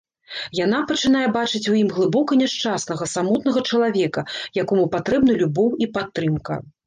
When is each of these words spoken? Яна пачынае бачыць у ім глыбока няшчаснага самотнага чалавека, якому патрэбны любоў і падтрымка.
Яна 0.59 0.77
пачынае 0.91 1.25
бачыць 1.35 1.61
у 1.73 1.75
ім 1.81 1.91
глыбока 1.97 2.37
няшчаснага 2.39 3.09
самотнага 3.15 3.63
чалавека, 3.69 4.25
якому 4.63 4.89
патрэбны 4.95 5.33
любоў 5.45 5.69
і 5.87 5.89
падтрымка. 5.99 6.59